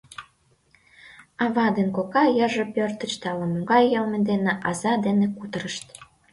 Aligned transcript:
Ава 1.43 1.67
ден 1.77 1.89
кока 1.97 2.23
йырже 2.37 2.65
пӧрдыч 2.73 3.11
да 3.21 3.27
ала-могай 3.33 3.83
йылме 3.93 4.19
дене 4.29 4.53
аза 4.69 4.93
дене 5.05 5.27
кутырышт. 5.37 5.87